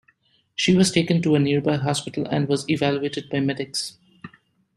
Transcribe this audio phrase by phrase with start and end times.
[0.55, 3.99] She was taken to a nearby hospital and was evaluated by medics.